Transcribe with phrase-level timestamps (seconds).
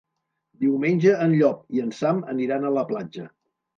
[0.63, 3.29] Diumenge en Llop i en Sam aniran a la platja.